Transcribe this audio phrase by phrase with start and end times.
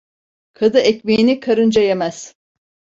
[0.53, 2.35] Kadı ekmeğini karınca yemez.